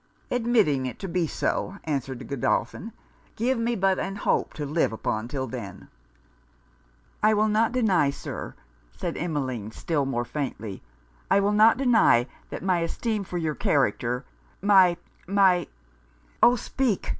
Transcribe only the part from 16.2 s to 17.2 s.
'Oh! speak!'